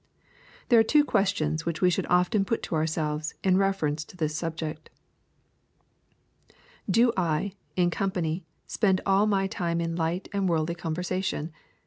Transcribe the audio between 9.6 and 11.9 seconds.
in light and worldly conversation? 148 EXPOSITORY THOUGHTS.